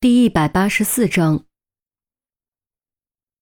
[0.00, 1.44] 第一百八十四章。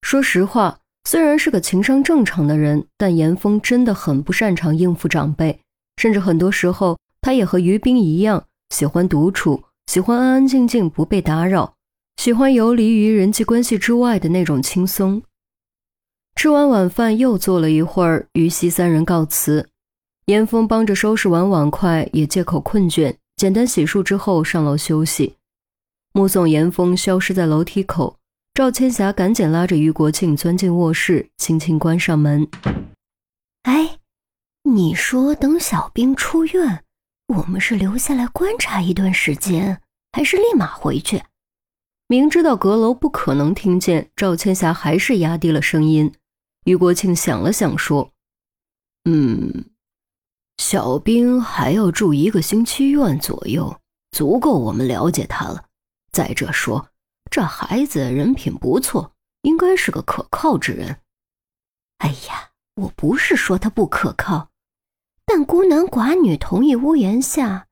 [0.00, 5.60] 说实话，虽然是个情商正常的人，但严峰真的很不擅长应付长辈，
[5.98, 11.74] 甚至很多时候，他也和于冰一样，喜欢独处，喜欢安安静静不被打扰，
[12.16, 15.22] 喜欢游离于人际关系之外的那种轻松。
[16.36, 19.68] 吃完晚饭，又坐了一会儿，于西三人告辞。
[20.24, 25.34] 严峰帮着收拾完碗筷，也借口困倦，简单洗漱之后上楼休息。
[26.16, 28.16] 目送严峰消失在楼梯口，
[28.54, 32.48] 赵千霞赶紧拉着于国庆钻进卧室，轻轻关上门。
[33.64, 33.98] 哎，
[34.62, 36.82] 你说等小兵出院，
[37.26, 41.22] 我们是留下来观察一段时间，还是立马回去？
[42.08, 46.10] 明知道阁楼不可能听见，赵千霞还是压低了声音。
[46.64, 48.10] 于国庆想了想，说
[49.04, 49.66] ：“嗯，
[50.56, 53.78] 小兵还要住一个星期院左右，
[54.12, 55.64] 足够我们了解他了。”
[56.16, 56.88] 再者说，
[57.30, 61.02] 这孩子人品不错，应该是个可靠之人。
[61.98, 64.48] 哎呀，我不是说他不可靠，
[65.26, 67.66] 但孤男寡女同一屋檐下，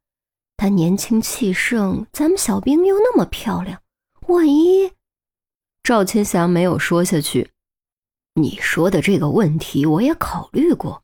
[0.59, 3.81] 他年轻气盛，咱们小兵又那么漂亮，
[4.27, 4.93] 万一……
[5.83, 7.51] 赵千霞没有说下去。
[8.35, 11.03] 你说的这个问题我也考虑过，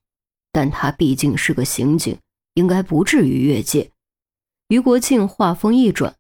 [0.53, 2.19] 但他毕竟是个刑警，
[2.53, 3.91] 应该不至于越界。
[4.69, 6.15] 于国庆话锋一转。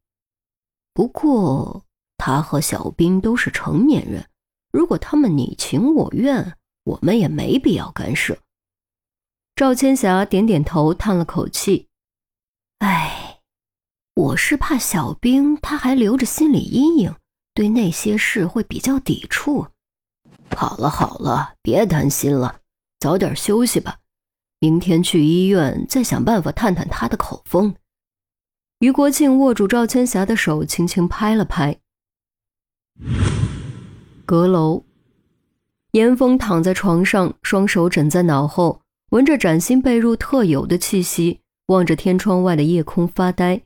[0.93, 1.85] 不过，
[2.17, 4.27] 他和小兵都是成年人，
[4.73, 8.39] 如果他们你情我愿，我们也没必要干涉。
[9.55, 11.89] 赵千霞点点头，叹了口气
[12.81, 13.41] ：“哎，
[14.15, 17.15] 我是怕小兵他还留着心理阴影，
[17.55, 19.67] 对那些事会比较抵触。”
[20.57, 22.61] 好了好了，别担心了，
[22.99, 23.99] 早点休息吧，
[24.59, 27.75] 明天去医院再想办法探探他的口风。
[28.81, 31.79] 于国庆握住赵千霞的手，轻轻拍了拍。
[34.25, 34.85] 阁楼，
[35.93, 38.81] 严峰躺在床上，双手枕在脑后，
[39.11, 43.61] 闻着崭新被褥特有的气息，望着天窗外的夜空发呆。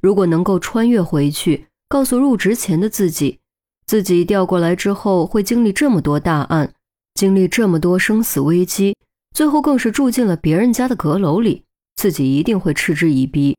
[0.00, 3.40] 如果能够穿越回去，告诉入职前的自己，
[3.84, 6.72] 自己调过来之后会经历这么多大案，
[7.14, 8.96] 经历这么多生死危机，
[9.34, 11.64] 最后更是住进了别人家的阁楼里，
[11.96, 13.56] 自己一定会嗤之以鼻。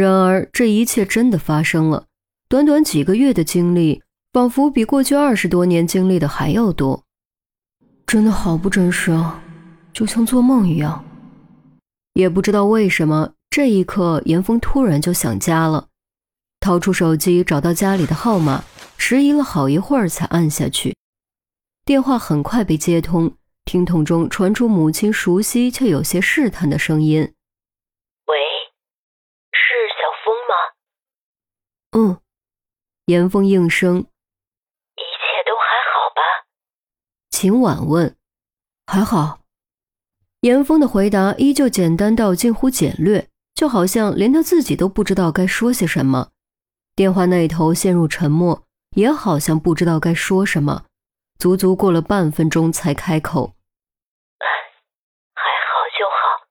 [0.00, 2.06] 然而，这一切真的发生了。
[2.48, 4.02] 短短几个月的经历，
[4.32, 7.04] 仿佛比过去二十多年经历的还要多。
[8.06, 9.40] 真的好不真实啊，
[9.92, 11.04] 就像做梦一样。
[12.14, 15.88] 也不知道为什么，这一刻，严峰突然就想家了。
[16.58, 18.64] 掏出手机，找到家里的号码，
[18.98, 20.96] 迟疑了好一会儿才按下去。
[21.84, 23.34] 电话很快被接通，
[23.64, 27.32] 听筒中传出母亲熟悉却有些试探的声音。
[31.92, 32.20] 嗯，
[33.10, 33.98] 严峰应声。
[33.98, 36.22] 一切都还好吧？
[37.28, 38.16] 秦婉问。
[38.86, 39.40] 还好。
[40.42, 46.30] 严峰的回答依旧简单到近乎简略，就好像连他自己都不知道该说些什么。
[46.94, 48.62] 电话那头陷入沉默，
[48.94, 50.84] 也好像不知道该说什么。
[51.36, 53.54] 足足过了半分钟才开口
[55.34, 56.46] ：“还好就好，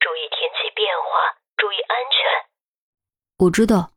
[0.00, 2.50] 注意天气变化，注意安全。”
[3.46, 3.92] 我知道。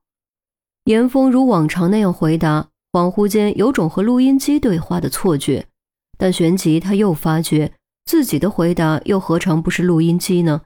[0.85, 5.67] 严峰如往常那样回答，恍惚间有种和录音机对话的错觉，
[6.17, 7.73] 但旋即他又发觉
[8.05, 10.63] 自己的回答又何尝不是录音机呢？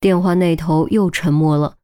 [0.00, 1.76] 电话那头又沉默了，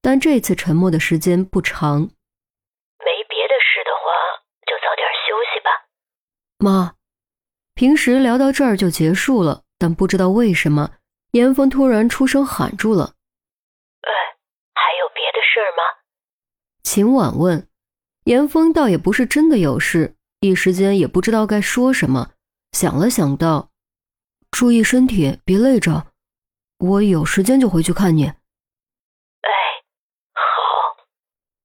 [0.00, 2.00] 但这次沉默的时间不长。
[2.00, 4.10] 没别的事的话，
[4.66, 5.70] 就早点休息吧。
[6.58, 6.94] 妈，
[7.74, 10.92] 平时聊到这儿就结束了，但不知道为什么，
[11.32, 13.14] 严峰突然出声喊住了
[14.02, 14.10] ：“哎，
[14.74, 15.98] 还有别的事儿吗？”
[16.82, 17.68] 秦婉问
[18.24, 22.32] ：“严峰倒也不是真的有事，一时间也不知道该说什么。
[22.72, 23.70] 想了想，道
[24.50, 26.08] ：‘注意身体，别累着。
[26.78, 28.34] 我有时间就回去看你。’哎，
[30.32, 31.06] 好。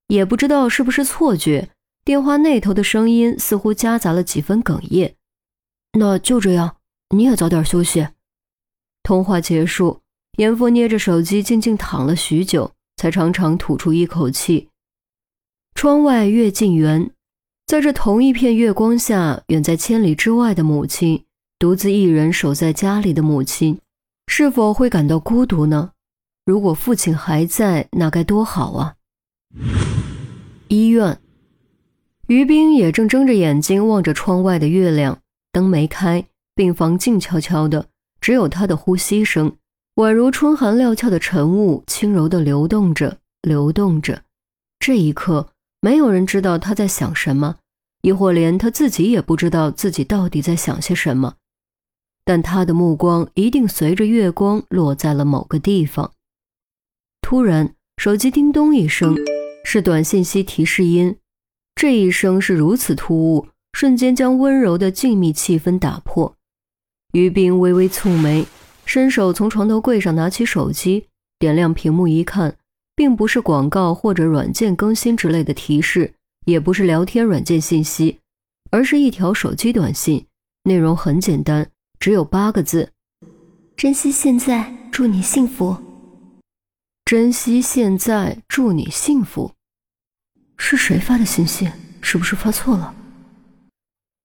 [0.07, 1.71] 也不知道是不是错觉，
[2.03, 5.15] 电话那头的声音似乎夹杂了几分哽咽。
[5.97, 6.77] 那就这样，
[7.15, 8.09] 你也早点休息。
[9.01, 10.01] 通话结束，
[10.37, 14.69] 严峰捏着手机静静躺了许久，才长长吐出一口气。
[15.75, 17.11] 窗外月近圆，
[17.67, 21.25] 在这同一片月光下，远在千里之外的母亲，
[21.59, 23.77] 独自一人守在家里的母亲，
[24.25, 25.91] 是否会感到孤独呢？
[26.45, 28.95] 如果父亲还在，那该多好啊！
[30.69, 31.19] 医院，
[32.27, 35.19] 于冰也正睁着眼睛望着窗外的月亮，
[35.51, 36.25] 灯没开，
[36.55, 37.87] 病房静悄悄的，
[38.21, 39.53] 只有他的呼吸声，
[39.95, 44.21] 宛如春寒料峭的晨雾，轻柔地流动着，流动着。
[44.79, 45.49] 这一刻。
[45.81, 47.57] 没有人知道他在想什么，
[48.01, 51.35] 亦或连他自己也不知道自己到底在想些什么。
[52.23, 56.11] 但他的目光一定随着月光落在了某个地方。
[57.21, 59.15] 突然，手机叮咚一声，
[59.63, 61.17] 是短信息提示音。
[61.75, 66.35] 这一声是如此突兀，瞬间将温柔的静谧气氛打破。
[67.13, 68.45] 于冰微微蹙眉，
[68.85, 71.07] 伸手从床头柜上拿起手机，
[71.37, 72.57] 点亮屏幕一看，
[72.95, 76.13] 并不是广告或者软件更新之类的提示，
[76.45, 78.19] 也不是聊天软件信息，
[78.71, 80.25] 而是一条手机短信，
[80.63, 81.69] 内容很简单。
[81.99, 82.91] 只有八个字：
[83.75, 85.77] 珍惜现在，祝你幸福。
[87.03, 89.51] 珍惜现在，祝你幸福。
[90.57, 91.69] 是谁发的信息？
[92.01, 92.95] 是不是发错了？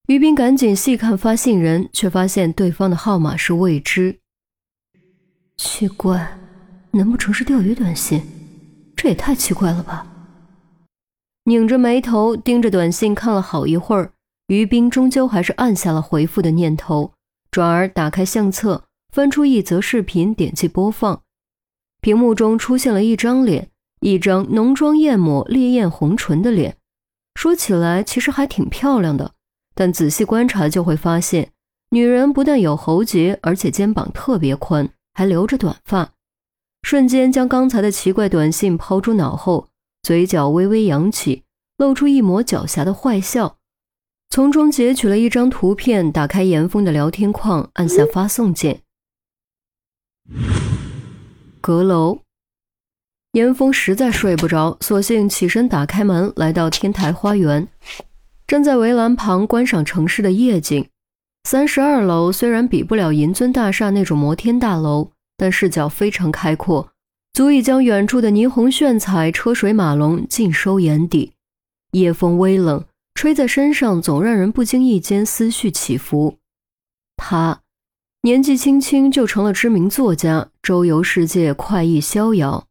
[0.09, 4.19] 于斌赶紧细看发信人，却发现对方的号码是未知。
[5.57, 6.39] 奇怪，
[6.93, 8.23] 难不成是钓鱼短信？
[9.03, 10.07] 这也太奇怪了吧！
[11.45, 14.13] 拧着眉头盯着短信看了好一会儿，
[14.49, 17.15] 于斌终究还是按下了回复的念头。
[17.51, 21.23] 转而打开相册，翻出一则视频，点击播放。
[22.03, 23.71] 屏幕中出现了一张脸，
[24.01, 26.77] 一张浓妆艳抹、烈焰红唇的脸。
[27.37, 29.33] 说起来，其实还挺漂亮的，
[29.75, 31.53] 但仔细观察就会发现，
[31.89, 36.13] 女人不但有喉结，而且肩膀特别宽，还留着短发。
[36.91, 39.69] 瞬间将刚才的奇怪短信抛诸脑后，
[40.03, 41.45] 嘴角微微扬起，
[41.77, 43.59] 露出一抹狡黠的坏笑。
[44.29, 48.81] 从中截取了一张图片，打开严峰的聊天框，按下发送键。
[51.61, 52.23] 阁楼，
[53.35, 57.69] 严峰实在睡不着，索性起身打开门，来到天台花园，
[58.49, 60.89] 站在围栏旁观赏城市的夜景。
[61.45, 66.93] 三十二楼虽然比不了银尊大厦那种摩天大楼，但视角非常开阔，
[67.33, 71.33] 足以将远处的霓虹炫彩、车水马龙尽收眼底。
[71.93, 72.85] 夜风微冷。
[73.15, 76.39] 吹在身上，总让人不经意间思绪起伏。
[77.17, 77.61] 他
[78.23, 82.67] 年纪轻轻就成了知名作家，周游世界，快意逍遥。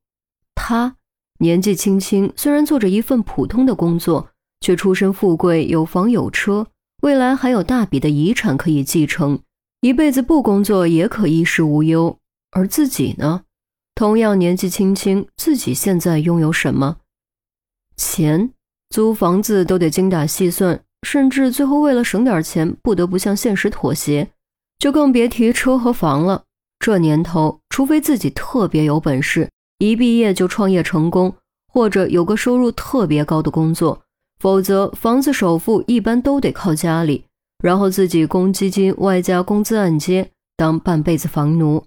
[0.55, 0.95] 他
[1.39, 4.29] 年纪轻轻，虽然做着一份普通的工作，
[4.61, 6.67] 却出身富贵，有房有车，
[7.01, 9.39] 未来还有大笔的遗产可以继承，
[9.81, 12.18] 一辈子不工作也可衣食无忧。
[12.51, 13.43] 而自己呢，
[13.95, 16.97] 同样年纪轻轻，自己现在拥有什么？
[17.95, 18.51] 钱。
[18.89, 24.31] 租房子都得精打细算，甚至最后为了省点钱，不得不向现实妥协，
[24.79, 26.45] 就更别提车和房了。
[26.79, 31.35] 这年头，除非自己特别有本事，一毕业就创业成功，
[31.71, 34.01] 或者有个收入特别高的工作，
[34.39, 37.25] 否则房子首付一般都得靠家里，
[37.63, 41.85] 然后自己供基金外加工资按揭，当半辈子房奴。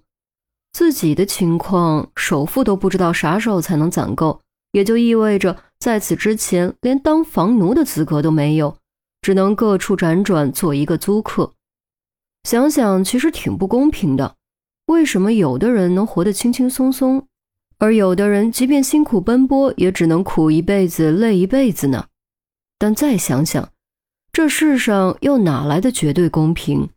[0.73, 4.41] 自己的情况，首付都不知道啥时候才能攒够，
[4.71, 5.57] 也就意味着。
[5.79, 8.77] 在此之前，连当房奴的资格都没有，
[9.21, 11.53] 只能各处辗转做一个租客。
[12.43, 14.35] 想想其实挺不公平的，
[14.87, 17.27] 为什么有的人能活得轻轻松松，
[17.77, 22.07] 而有的人即便辛苦奔波，也只能苦一辈子、累一辈子呢？
[22.79, 23.69] 但再想想，
[24.31, 26.89] 这世上又哪来的绝对公平？